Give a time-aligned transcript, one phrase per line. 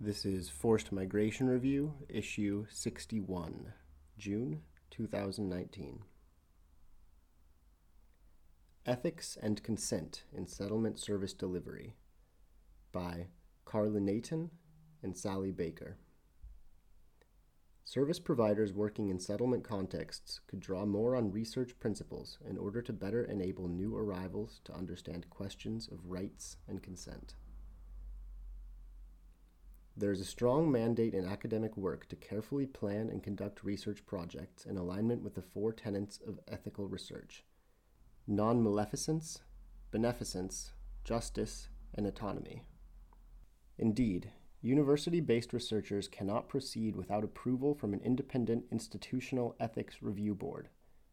[0.00, 3.72] This is Forced Migration Review, issue 61,
[4.16, 6.04] June 2019.
[8.86, 11.96] Ethics and Consent in Settlement Service Delivery
[12.92, 13.26] by
[13.64, 14.52] Carla Nathan
[15.02, 15.96] and Sally Baker.
[17.84, 22.92] Service providers working in settlement contexts could draw more on research principles in order to
[22.92, 27.34] better enable new arrivals to understand questions of rights and consent.
[29.98, 34.64] There is a strong mandate in academic work to carefully plan and conduct research projects
[34.64, 37.42] in alignment with the four tenets of ethical research
[38.24, 39.40] non maleficence,
[39.90, 40.70] beneficence,
[41.02, 42.62] justice, and autonomy.
[43.76, 44.30] Indeed,
[44.62, 50.68] university based researchers cannot proceed without approval from an independent institutional ethics review board.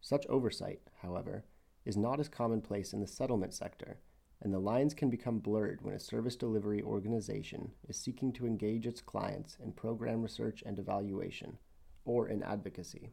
[0.00, 1.44] Such oversight, however,
[1.84, 3.98] is not as commonplace in the settlement sector
[4.42, 8.86] and the lines can become blurred when a service delivery organization is seeking to engage
[8.86, 11.58] its clients in program research and evaluation,
[12.04, 13.10] or in advocacy.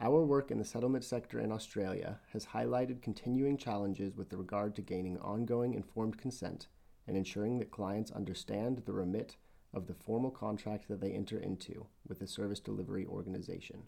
[0.00, 4.82] Our work in the settlement sector in Australia has highlighted continuing challenges with regard to
[4.82, 6.68] gaining ongoing informed consent
[7.06, 9.36] and ensuring that clients understand the remit
[9.74, 13.82] of the formal contract that they enter into with the service delivery organization.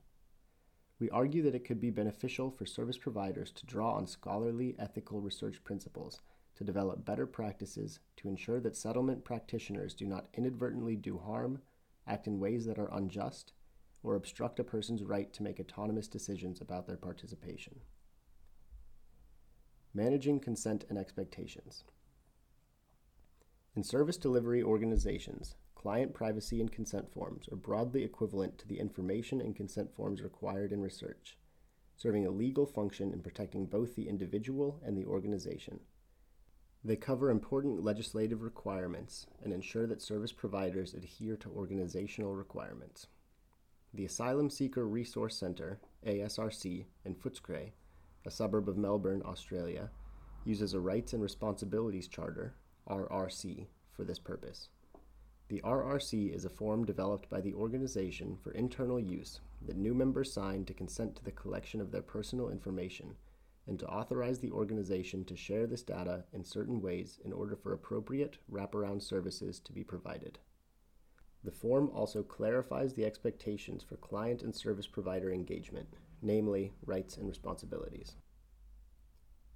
[1.02, 5.20] We argue that it could be beneficial for service providers to draw on scholarly ethical
[5.20, 6.20] research principles
[6.54, 11.60] to develop better practices to ensure that settlement practitioners do not inadvertently do harm,
[12.06, 13.52] act in ways that are unjust,
[14.04, 17.80] or obstruct a person's right to make autonomous decisions about their participation.
[19.92, 21.82] Managing consent and expectations.
[23.74, 29.40] In service delivery organizations, client privacy and consent forms are broadly equivalent to the information
[29.40, 31.36] and consent forms required in research,
[31.96, 35.80] serving a legal function in protecting both the individual and the organization.
[36.84, 43.08] They cover important legislative requirements and ensure that service providers adhere to organizational requirements.
[43.92, 47.72] The Asylum Seeker Resource Centre, ASRC, in Footscray,
[48.24, 49.90] a suburb of Melbourne, Australia,
[50.44, 52.54] uses a Rights and Responsibilities Charter,
[52.88, 54.68] RRC, for this purpose.
[55.52, 60.32] The RRC is a form developed by the organization for internal use that new members
[60.32, 63.16] sign to consent to the collection of their personal information
[63.66, 67.74] and to authorize the organization to share this data in certain ways in order for
[67.74, 70.38] appropriate wraparound services to be provided.
[71.44, 77.28] The form also clarifies the expectations for client and service provider engagement, namely rights and
[77.28, 78.16] responsibilities.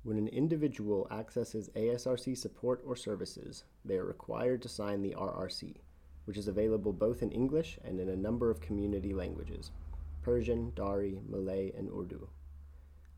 [0.02, 5.78] When an individual accesses ASRC support or services, they are required to sign the RRC,
[6.26, 9.72] which is available both in English and in a number of community languages
[10.22, 12.28] Persian, Dari, Malay, and Urdu.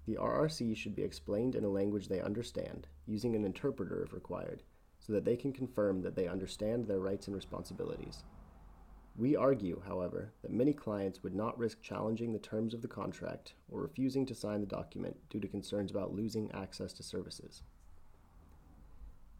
[0.06, 4.62] The RRC should be explained in a language they understand, using an interpreter if required,
[4.98, 8.24] so that they can confirm that they understand their rights and responsibilities.
[9.16, 13.54] We argue, however, that many clients would not risk challenging the terms of the contract
[13.68, 17.62] or refusing to sign the document due to concerns about losing access to services.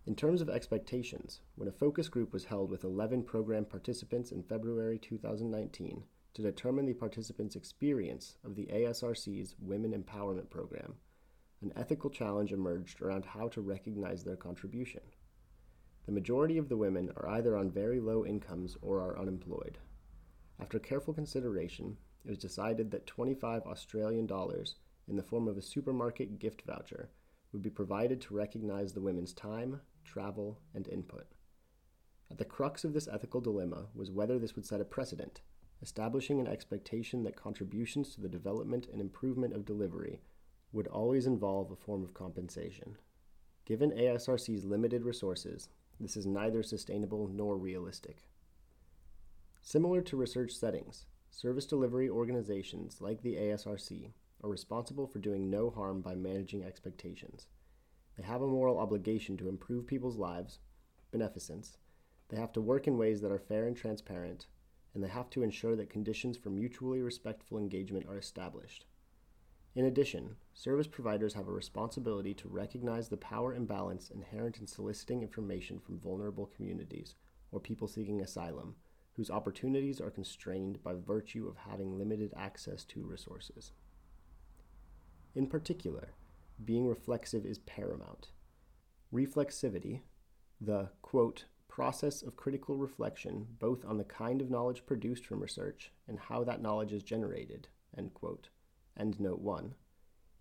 [0.09, 4.43] In terms of expectations, when a focus group was held with 11 program participants in
[4.43, 6.03] February 2019
[6.33, 10.95] to determine the participants' experience of the ASRC's Women Empowerment Program,
[11.61, 15.03] an ethical challenge emerged around how to recognize their contribution.
[16.07, 19.77] The majority of the women are either on very low incomes or are unemployed.
[20.59, 24.77] After careful consideration, it was decided that 25 Australian dollars
[25.07, 27.11] in the form of a supermarket gift voucher
[27.53, 31.27] would be provided to recognize the women's time, travel, and input.
[32.31, 35.41] At the crux of this ethical dilemma was whether this would set a precedent,
[35.81, 40.21] establishing an expectation that contributions to the development and improvement of delivery
[40.73, 42.99] would always involve a form of compensation.
[43.65, 45.69] Given ASRC's limited resources,
[46.01, 48.29] this is neither sustainable nor realistic.
[49.63, 55.71] Similar to research settings, service delivery organizations like the ASRC are responsible for doing no
[55.71, 57.47] harm by managing expectations.
[58.16, 60.59] They have a moral obligation to improve people's lives,
[61.10, 61.78] beneficence.
[62.28, 64.46] They have to work in ways that are fair and transparent,
[64.94, 68.87] and they have to ensure that conditions for mutually respectful engagement are established.
[69.75, 75.23] In addition, service providers have a responsibility to recognize the power imbalance inherent in soliciting
[75.23, 77.14] information from vulnerable communities
[77.52, 78.75] or people seeking asylum,
[79.12, 83.73] whose opportunities are constrained by virtue of having limited access to resources.
[85.38, 86.14] In particular,
[86.64, 88.32] being reflexive is paramount.
[89.14, 90.00] Reflexivity,
[90.61, 95.93] the quote, process of critical reflection both on the kind of knowledge produced from research
[96.08, 98.49] and how that knowledge is generated, end quote,
[98.96, 99.76] End note 1,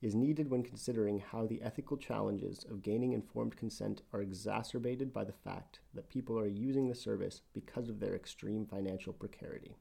[0.01, 5.23] is needed when considering how the ethical challenges of gaining informed consent are exacerbated by
[5.23, 9.77] the fact that people are using the service because of their extreme financial precarity.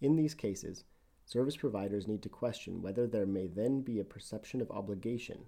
[0.00, 0.84] In these cases,
[1.28, 5.44] service providers need to question whether there may then be a perception of obligation,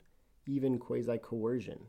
[0.47, 1.87] even quasi coercion,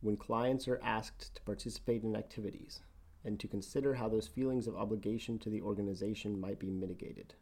[0.00, 2.82] when clients are asked to participate in activities,
[3.24, 7.34] and to consider how those feelings of obligation to the organization might be mitigated.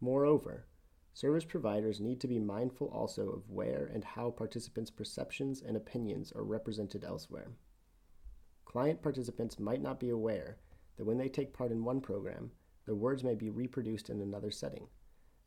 [0.00, 0.66] Moreover,
[1.14, 6.32] Service providers need to be mindful also of where and how participants' perceptions and opinions
[6.32, 7.52] are represented elsewhere.
[8.64, 10.56] Client participants might not be aware
[10.96, 12.50] that when they take part in one program,
[12.86, 14.88] their words may be reproduced in another setting.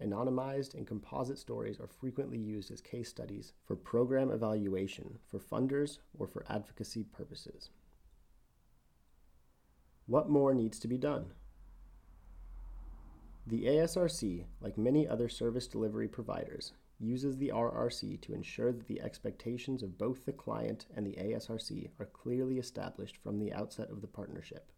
[0.01, 5.99] Anonymized and composite stories are frequently used as case studies for program evaluation for funders
[6.17, 7.69] or for advocacy purposes.
[10.05, 11.33] What more needs to be done?
[13.47, 19.01] The ASRC, like many other service delivery providers, uses the RRC to ensure that the
[19.01, 24.01] expectations of both the client and the ASRC are clearly established from the outset of
[24.01, 24.71] the partnership.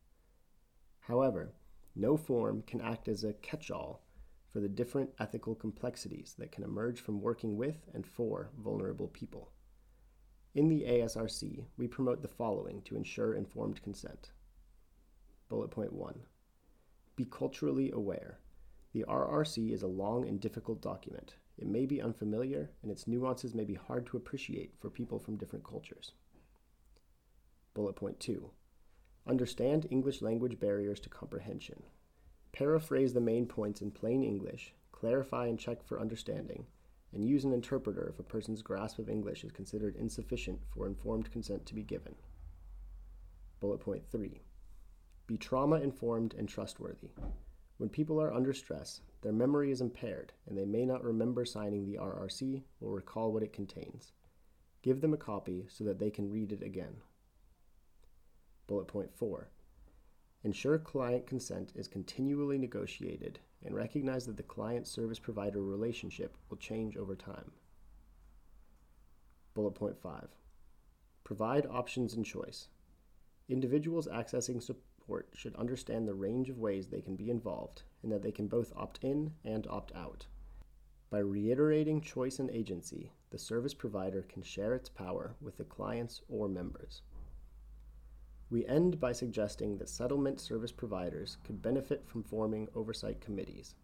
[1.01, 1.53] However,
[1.98, 4.04] no form can act as a catch all
[4.50, 9.52] for the different ethical complexities that can emerge from working with and for vulnerable people.
[10.56, 14.32] In the ASRC, we promote the following to ensure informed consent.
[15.50, 16.20] Bullet point 1
[17.16, 18.40] Be culturally aware.
[18.94, 21.36] The RRC is a long and difficult document.
[21.58, 25.38] It may be unfamiliar, and its nuances may be hard to appreciate for people from
[25.38, 26.14] different cultures.
[27.74, 28.50] Bullet point 2
[29.27, 31.83] Understand English language barriers to comprehension.
[32.53, 36.65] Paraphrase the main points in plain English, clarify and check for understanding,
[37.13, 41.29] and use an interpreter if a person's grasp of English is considered insufficient for informed
[41.29, 42.15] consent to be given.
[43.59, 44.39] Bullet point 3
[45.27, 47.12] Be trauma informed and trustworthy.
[47.77, 51.85] When people are under stress, their memory is impaired and they may not remember signing
[51.85, 54.13] the RRC or recall what it contains.
[54.81, 57.01] Give them a copy so that they can read it again.
[58.68, 59.50] Bullet point 4.
[60.44, 66.58] Ensure client consent is continually negotiated and recognize that the client service provider relationship will
[66.58, 67.52] change over time.
[69.54, 70.28] Bullet point 5.
[71.24, 72.68] Provide options and choice.
[73.50, 78.22] Individuals accessing support should understand the range of ways they can be involved and that
[78.22, 80.28] they can both opt in and opt out.
[81.10, 86.22] By reiterating choice and agency, the service provider can share its power with the clients
[86.28, 87.02] or members.
[88.50, 93.76] We end by suggesting that settlement service providers could benefit from forming oversight committees,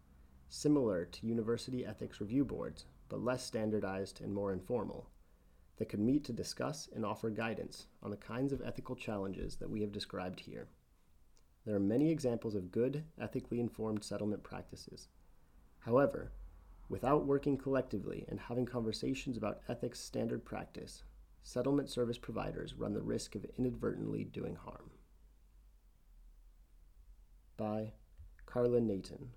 [0.48, 5.10] similar to university ethics review boards, but less standardized and more informal,
[5.76, 9.68] that could meet to discuss and offer guidance on the kinds of ethical challenges that
[9.68, 10.68] we have described here.
[11.66, 15.08] There are many examples of good, ethically informed settlement practices.
[15.80, 16.32] However,
[16.88, 21.02] without working collectively and having conversations about ethics standard practice,
[21.44, 24.90] settlement service providers run the risk of inadvertently doing harm.
[27.56, 27.92] By
[28.46, 29.28] Carla Nathan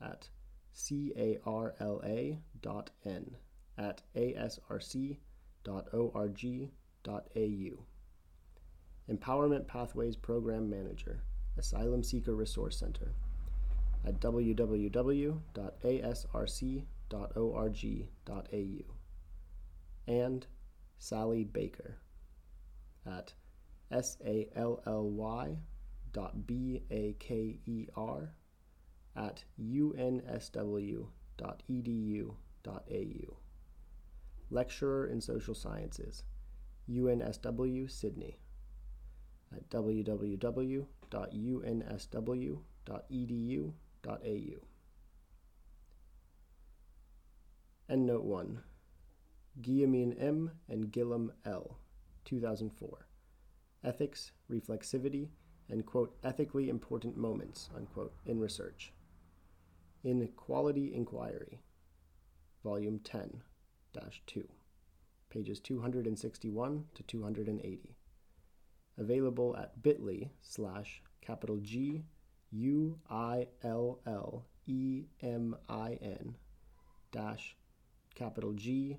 [0.00, 0.28] at
[0.72, 3.36] carla dot n
[3.78, 5.16] at asrc
[5.64, 6.70] dot org
[7.02, 7.86] dot au.
[9.10, 11.22] Empowerment Pathways Program Manager,
[11.56, 13.14] Asylum Seeker Resource Center,
[14.04, 15.34] at www.asrc.org.au,
[20.08, 20.46] and
[20.98, 21.98] Sally Baker
[23.06, 23.34] at
[23.90, 24.48] sally
[26.12, 28.34] dot b-a-k-e-r
[29.14, 31.06] at UNSW
[31.36, 33.36] dot edu dot au.
[34.50, 36.22] Lecturer in Social Sciences,
[36.88, 38.38] UNSW Sydney
[39.54, 40.86] at www.unsw.edu.au.
[47.88, 48.62] Endnote 1
[49.60, 50.50] Guillemin M.
[50.68, 51.78] and Gillam L.
[52.24, 53.06] 2004.
[53.84, 55.28] Ethics, Reflexivity,
[55.68, 58.92] and quote, ethically important moments, unquote, in research.
[60.04, 61.60] In Quality Inquiry,
[62.62, 63.42] Volume 10
[64.26, 64.48] 2,
[65.30, 67.96] pages 261 to 280
[68.98, 72.04] available at bit.ly slash capital G
[72.50, 76.36] U I L L E M I N
[77.12, 77.56] dash
[78.14, 78.98] capital G